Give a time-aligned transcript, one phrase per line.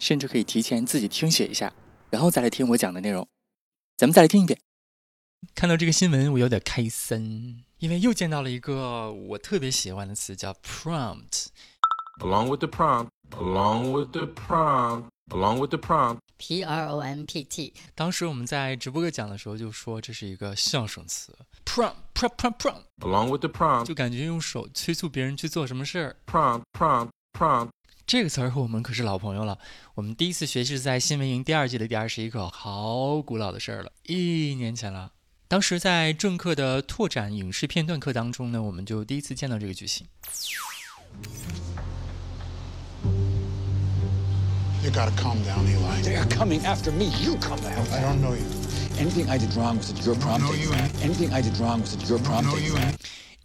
[0.00, 1.72] 甚至可以提前自己听写一下，
[2.10, 3.28] 然后再来听我讲的内容。
[3.96, 4.58] 咱们再来听一遍。
[5.54, 11.46] 看到这个新闻，我有点开森，因为又见到了一个我特别喜欢的词，叫 prompt。
[12.20, 17.24] Along with the prompt, along with the prompt, along with the prompt, P R O M
[17.24, 17.72] P T。
[17.94, 22.82] 当时我们在直播课讲的时候就说这是一个象声词，prompt, prompt, prompt, prompt。
[23.00, 26.16] Along with the prompt，就感觉用手催促别人去做什么事儿。
[26.26, 27.70] Prompt, prompt, prompt。
[28.10, 29.56] 这个词儿和我们可是老朋友了。
[29.94, 35.12] 我们第一次学是在新闻营第二季的第二十一课，好古老的事儿了，一年前了。
[35.46, 40.08] 当时在正课的拓展影视片段课当中呢，我们就第一次见到这个句型。
[44.82, 46.02] You gotta calm down, Eli.
[46.02, 47.12] They are coming after me.
[47.24, 47.94] You calm the hell down.
[47.94, 48.42] I don't know you.
[48.98, 50.60] Anything I did wrong was at your prompting.
[50.60, 51.00] you ain't.
[51.00, 52.64] Anything I did wrong was at your prompting.
[52.64, 52.96] you ain't.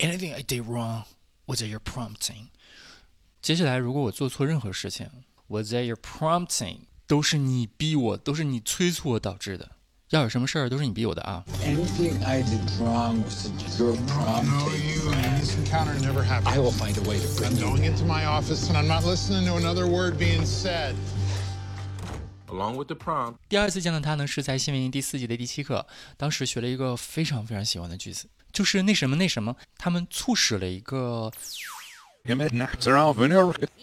[0.00, 1.04] Anything I did wrong
[1.46, 2.50] was at your prompting.
[3.40, 5.08] 接下来，如果我做错任何事情
[5.46, 9.70] ，was that your prompting，都是你逼我，都是你催促我导致的。
[10.10, 11.44] 要有什么事儿，都是你逼我的啊。
[11.62, 14.94] Anything I did wrong was your No, prompting.
[14.94, 15.40] you ain't.
[15.40, 16.48] This encounter never happened.
[16.48, 17.64] I will find a way to I'm bring you.
[17.64, 20.94] going into my office and I'm not listening to another word being said.
[22.48, 31.30] Along with the prompt，第二次见到他呢，是在新闻营第四集的第七课，当时学了一个非常非常喜欢的句子，就是那什么那什么，他们促使了一个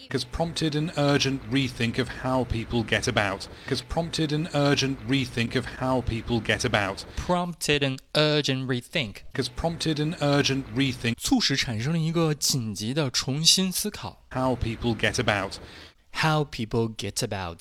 [0.09, 3.47] has prompted an urgent rethink of how people get about.
[3.67, 7.05] Has prompted an urgent rethink of how people get about.
[7.15, 15.53] prompted an urgent rethink， Has prompted an urgent rethink 促使产生了一个紧急的重新思考 how people get about.
[16.13, 17.59] how people get about，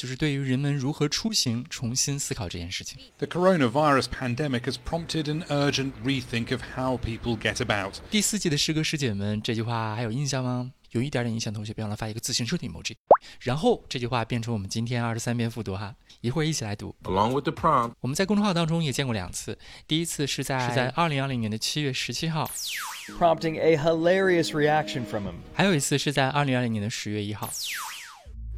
[0.00, 2.98] 就是对于人们如何出行重新思考这件事情。
[3.18, 7.96] The coronavirus pandemic has prompted an urgent rethink of how people get about.
[8.10, 10.72] 第四季的师哥师姐们，这句话还有印象吗？
[10.92, 12.94] 有一点点印象，同学别忘了发一个自行车的 emoji。
[13.40, 16.96] 然后这句话变成我们今天二十三遍复读哈，一会儿一起来读。
[17.02, 22.50] along with the prompt，我们在公众号当中也见过两次，第一次是在是在二零二零年的七月十七号
[23.18, 25.34] ，prompting a hilarious reaction from him.
[25.52, 27.50] 还有一次是在二零二零年的十月一号。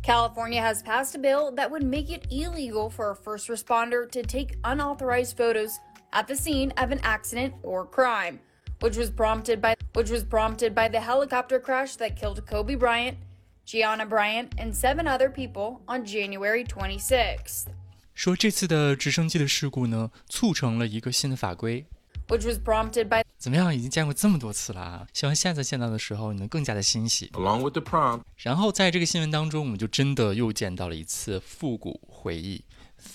[0.02, 4.24] California has passed a bill that would make it illegal for a first responder to
[4.24, 5.80] take unauthorized photos
[6.13, 8.40] at the scene of an accident or crime,
[8.80, 13.18] which was prompted by which was prompted by the helicopter crash that killed Kobe Bryant,
[13.66, 17.68] Gianna Bryant, and seven other people on January 26th.
[18.13, 21.85] 说这次的直升机的事故呢，促成了一个新的法规。
[22.30, 23.74] Which was prompted by 怎么样？
[23.74, 25.08] 已经见过这么多次了啊！
[25.13, 27.30] 希望下次见到的时候，你能更加的欣喜。
[27.34, 32.63] along with the prompt，然后在这个新闻当中，我们就真的又见到了一次复古回忆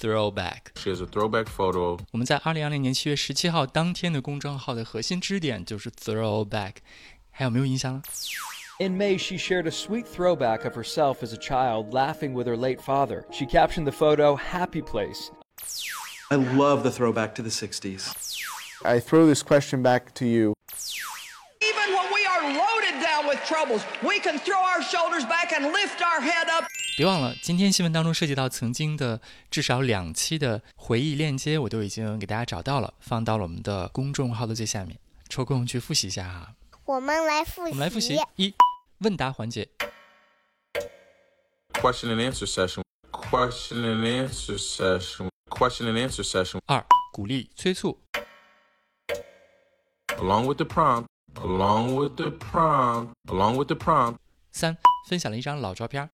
[0.01, 0.73] （throwback）。
[0.77, 6.75] shares a throwback photo 我们在二零二零年七月十七号当天的公众号的核心支点就是 throwback，
[7.31, 8.03] 还有没有印象了？
[8.79, 12.57] In May, she shared a sweet throwback of herself as a child laughing with her
[12.57, 13.25] late father.
[13.31, 15.31] She captioned the photo, Happy Place.
[16.31, 18.11] I love the throwback to the 60s.
[18.84, 20.54] I throw this question back to you.
[21.62, 25.72] Even when we are loaded down with troubles, we can throw our shoulders back and
[25.74, 26.66] lift our head up.
[26.96, 36.54] 别忘了，今天新闻当中涉及到曾经的至少两期的回忆链接，我都已经给大家找到了，放到了我们的公众号的最下面，抽空去复习一下哈。
[36.86, 37.72] 我们来复习。
[37.72, 38.54] 我们来复习一
[39.00, 39.68] 问答环节
[41.74, 48.00] ，question and answer session question and answer session question and answer session 二鼓励催促，
[50.19, 54.19] along with the prompt along with the prompt along with the prompt
[54.53, 54.77] 三
[55.09, 56.09] 分享了一张老照片，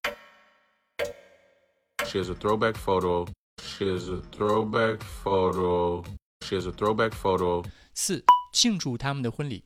[2.05, 3.27] shares a throwback photo
[3.61, 6.05] shares a throwback photo
[6.41, 9.65] shares a throwback photo 四庆祝他们的婚礼，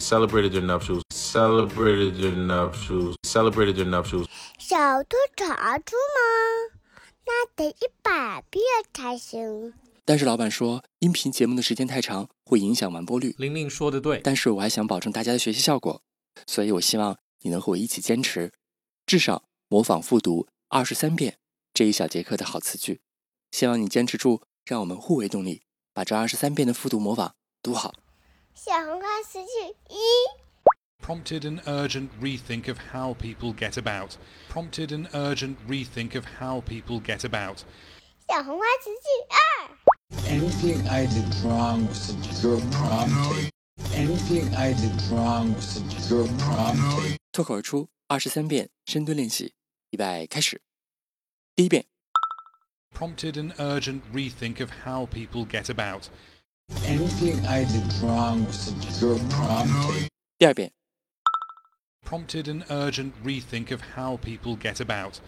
[0.00, 4.26] celebrated their nuptials celebrated their nuptials celebrated their nuptials
[4.58, 6.76] 小兔查出吗？
[7.24, 9.72] 那得一百遍才行。
[10.11, 13.33] 但是老板说，音频节目的时间太长，会影响完播率。
[13.37, 16.03] 玲玲说的对，但是我还想保证大家的学习效果，
[16.45, 18.51] 所以我希望你能和我一起坚持，
[19.05, 21.37] 至少模仿复读二十三遍
[21.73, 22.99] 这一小节课的好词句。
[23.51, 25.61] 希望你坚持住，让我们互为动力，
[25.93, 27.33] 把这二十三遍的复读模仿
[27.63, 27.93] 读好。
[28.53, 29.95] 小红花词句一
[31.01, 34.15] prompted an urgent rethink of how people get about,
[34.51, 37.59] prompted an urgent rethink of how people get about.
[38.30, 39.36] 小红花词句二，
[40.28, 43.50] Anything I did wrong was a good prompting.
[43.94, 47.16] Anything I did wrong was a good prompting.
[47.32, 49.54] 脱口而出二十三遍深蹲练习，
[49.90, 50.60] 预备开始。
[51.54, 51.86] 第一遍，
[52.94, 56.04] prompted an urgent rethink of how people get about,
[56.84, 60.08] Anything I did wrong was a good prompting.
[60.38, 60.72] 第二遍，
[62.04, 65.20] prompted an urgent rethink of how people get about,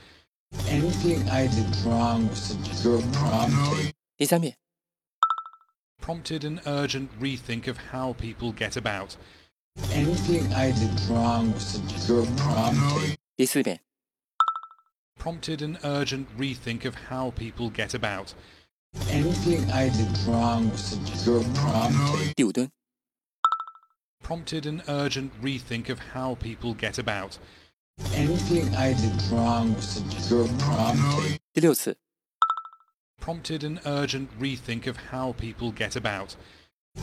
[0.68, 3.92] Anything I did wrong was a good prompting.
[4.16, 4.54] 第三遍，
[6.00, 9.16] prompted an urgent rethink of how people get about,
[9.92, 13.16] Anything I did wrong was a good prompting.
[13.36, 13.80] 第四遍，
[15.18, 18.34] prompted an urgent rethink of how people get about,
[19.10, 22.34] Anything I did wrong was a good prompting.
[22.34, 22.70] 第五蹲，
[24.22, 27.38] prompted an urgent rethink of how people get about,
[28.14, 31.38] Anything I did wrong was a good prompting.
[31.52, 31.96] 第六次，
[33.20, 36.36] prompted an urgent rethink of how people get about,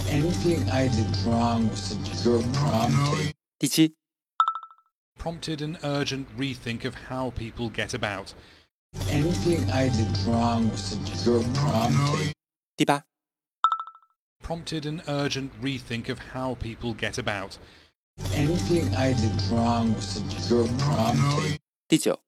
[0.09, 3.33] Anything I did wrong was a good prompting.
[3.59, 3.93] 第七，
[5.17, 8.33] prompted an urgent rethink of how people get about,
[9.09, 12.33] Anything I did wrong was a good prompting.
[12.77, 13.03] 第八，
[14.41, 17.57] prompted an urgent rethink of how people get about,
[18.33, 21.57] Anything I did wrong was a good prompting.
[21.87, 22.19] 第九，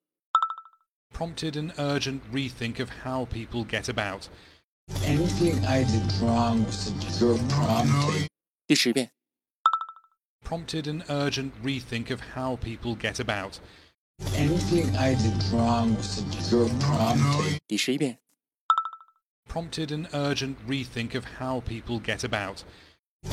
[1.12, 4.28] prompted an urgent rethink of how people get about,
[5.04, 8.26] Anything I did wrong was a good prompting.
[8.66, 9.10] 第十遍，
[10.42, 13.58] prompted an urgent rethink of how people get about,
[14.34, 17.58] Anything I did wrong was a good prompting.
[17.66, 18.18] 第十一遍，
[19.46, 22.64] prompted an urgent rethink of how people get about,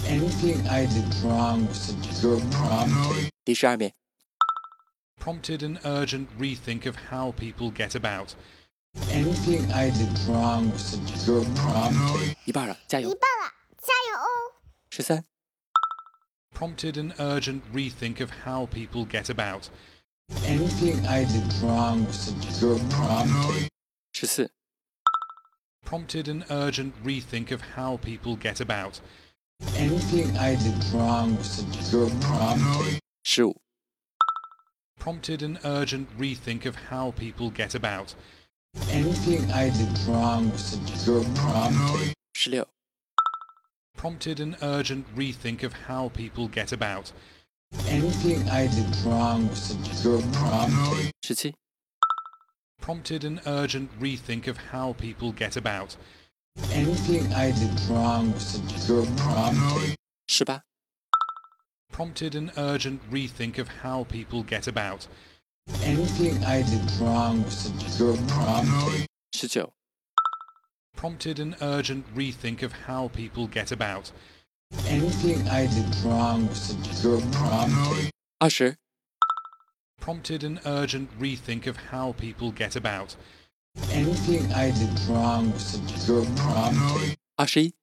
[0.08, 3.30] Anything I did wrong was a good prompting.
[3.44, 3.94] 第十二遍，
[5.20, 8.34] prompted an urgent rethink of how people get about,
[9.12, 12.36] Anything I did wrong was a good prompting.
[12.46, 13.10] 一半了，加一油！
[13.16, 14.56] 半了，加油哦！
[14.90, 15.24] 十三、
[16.54, 19.70] prompted an urgent rethink of how people get about,
[20.46, 23.68] Anything I did wrong was a good prompting.
[24.14, 24.50] 十四、
[25.86, 29.00] prompted an urgent rethink of how people get about,
[29.77, 32.99] Anything I did wrong was your prompting.
[33.25, 33.55] Sure.
[34.99, 38.15] Prompted an urgent rethink of how people get about.
[38.91, 42.13] Anything I did wrong was your prompting.
[42.37, 42.65] Шлё.
[43.97, 47.13] Prompted an urgent rethink of how people get about.
[47.87, 51.55] Anything I did wrong was your prompting.
[52.81, 55.97] Prompted an urgent rethink of how people get about.
[56.73, 59.97] Anything I did wrong was a girl prompted.
[61.93, 65.07] Prompted an urgent rethink of how people get about.
[65.83, 69.07] Anything I did wrong was a girl prompted.
[70.97, 74.13] Prompted an urgent rethink of how people get about.
[74.87, 76.77] Anything I did wrong was.
[78.41, 78.77] Usher.
[80.01, 83.17] Prompted an urgent rethink of how people get about.
[83.96, 87.16] Anything I did wrong was a good prompting.
[87.38, 87.74] 二十一、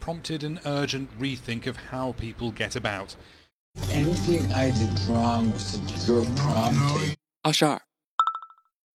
[0.00, 3.16] prompted an urgent rethink of how people get about,
[3.90, 7.16] Anything I did wrong was a good prompting.
[7.42, 7.82] 二十二、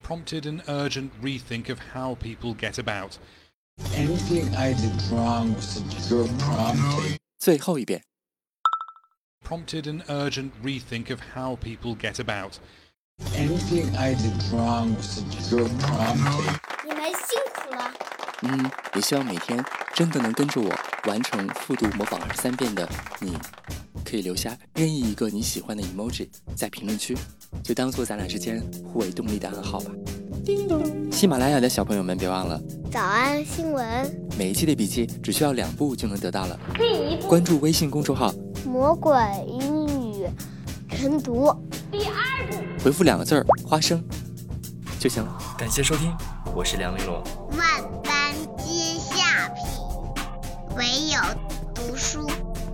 [0.02, 3.18] prompted an urgent rethink of how people get about,
[3.94, 7.18] Anything I did wrong was a good prompting.
[7.38, 8.04] 最后一遍。
[9.44, 12.60] prompted an urgent rethink of how people get about,
[13.37, 16.59] Anything I did wrong was a good prompting.
[16.85, 17.93] 你们辛苦了。
[18.43, 20.69] 嗯，也希望每天真的能跟着我
[21.07, 22.89] 完成复读模仿二十三遍的
[23.21, 23.39] 你，
[24.05, 27.17] 可以留下任意一个你喜欢的 emoji 在评论区，
[27.63, 28.61] 就当做咱俩之间
[28.93, 29.93] 互为动力的暗号吧。
[30.45, 30.83] 叮咚！
[31.13, 36.59] 喜马拉雅的小朋友们别忘了，早安新闻，每一期的笔记只需要两步就能得到了。
[36.77, 38.35] 第一步，关注微信公众号，
[38.67, 39.15] 魔鬼
[39.47, 40.27] 英语
[40.91, 41.55] 晨读。
[42.84, 44.04] 第二步，回复两个字儿“花生”
[45.00, 45.38] 就行了。
[45.58, 46.14] 感谢收听，
[46.54, 47.24] 我是梁玲珑。
[47.58, 49.64] 万般皆下品，
[50.76, 51.20] 唯有
[51.74, 52.28] 读书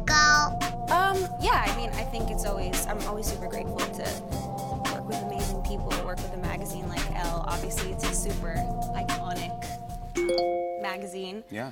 [0.05, 0.15] 高。
[0.88, 4.03] Um, yeah, I mean, I think it's always, I'm always super grateful to
[4.91, 7.45] work with amazing people, work with a magazine like Elle.
[7.47, 8.55] Obviously, it's a super
[8.95, 9.51] iconic
[10.81, 11.43] magazine.
[11.51, 11.71] Yeah.